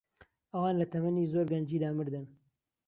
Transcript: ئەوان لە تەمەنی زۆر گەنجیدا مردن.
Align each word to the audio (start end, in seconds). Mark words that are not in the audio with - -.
ئەوان 0.53 0.75
لە 0.81 0.85
تەمەنی 0.91 1.31
زۆر 1.33 1.45
گەنجیدا 1.53 1.89
مردن. 1.97 2.25